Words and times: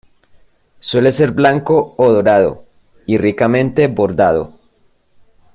Suele 0.79 1.11
ser 1.11 1.29
blanco 1.31 1.93
o 1.95 2.11
dorado, 2.11 2.63
y 3.05 3.19
ricamente 3.19 3.85
bordado. 3.85 4.51